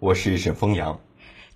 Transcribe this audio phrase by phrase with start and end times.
[0.00, 1.00] 我是沈峰阳，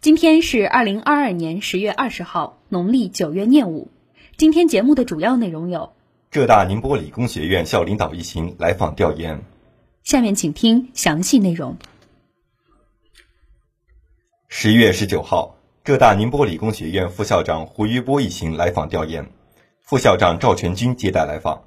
[0.01, 3.91] 今天是二零二二年十月二十号，农历九月廿五。
[4.37, 5.93] 今天节目的主要内容有：
[6.31, 9.43] 浙大宁波理工学院校领导一行来访调研。
[10.05, 11.77] 下面请听详细内容。
[14.47, 19.29] 十月十九号，浙大宁波理工学院副校长胡余波一行来访调研，
[19.83, 21.65] 副校长赵全军接待来访。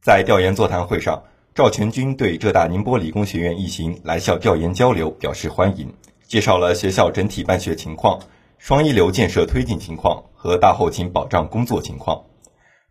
[0.00, 1.24] 在调研座谈会上。
[1.58, 5.92] 赵全军对浙大宁波理工学院一行来校调研交流表示欢迎，
[6.28, 8.20] 介绍了学校整体办学情况、
[8.58, 12.22] 双一流建设推进情况和大后勤保障工作情况。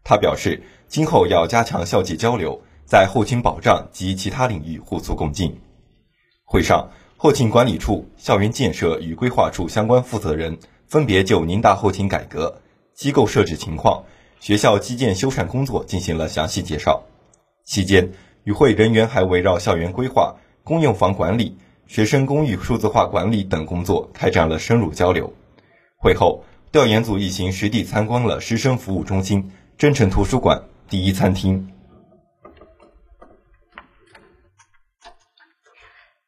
[0.03, 5.61] 他表示，今后要加强校际交流，在后勤保障及其他领域互促共进。
[6.44, 12.59] 会上，后勤管理处、校园建设与规划处相关负责人分别就宁大后勤改革、
[12.94, 14.03] 机构设置情况、
[14.41, 17.02] 学校基建修缮工作进行了详细介绍。
[17.63, 18.13] 期间，
[18.48, 25.34] 与会人员还围绕校园规划、公用房管理、学生公寓数字化管理等工作开展了深入交流。
[25.98, 31.73] 会后，调研组一行实地参观了师生服务中心、真诚图书馆、第一餐厅。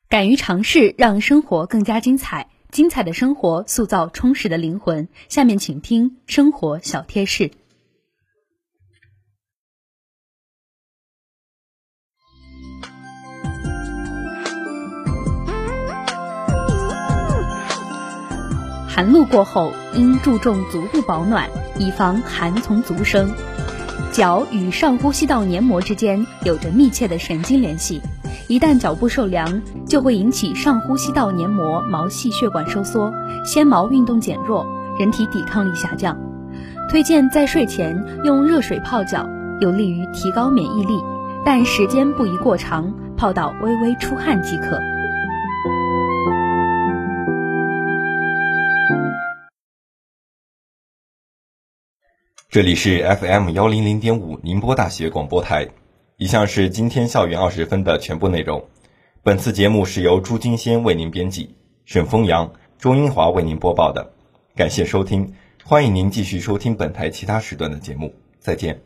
[0.10, 2.50] 敢于尝试，让生活更加精彩。
[2.70, 5.08] 精彩的生活塑造充实的灵魂。
[5.30, 7.52] 下面请听生活小贴士。
[19.00, 23.32] 寒露过后，应注重足部保暖，以防寒从足生。
[24.12, 28.02] 脚与上呼吸道黏膜之间有着密切的神经联系，
[28.50, 33.14] 一旦脚部受凉，就会引起上呼吸道黏膜毛细血管收缩，
[33.46, 34.68] 纤毛运动减弱，
[35.00, 36.18] 人体抵抗力下降。
[36.90, 39.26] 推荐在睡前用热水泡脚，
[39.62, 41.00] 有利于提高免疫力，
[41.46, 44.78] 但时间不宜过长，泡到微微出汗即可。
[52.52, 55.68] 这里是 FM 幺零零点五宁波大学广播台。
[56.18, 58.66] 以上是今天校园二十分的全部内容。
[59.22, 61.54] 本次节目是由朱金仙为您编辑，
[61.86, 64.14] 沈风阳、周英华为您播报的。
[64.56, 68.16] 感谢收听，欢迎您继续收听本台其他时段的节目。
[68.40, 68.82] 再见。